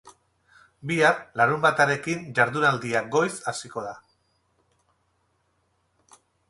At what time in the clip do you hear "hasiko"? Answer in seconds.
3.53-3.87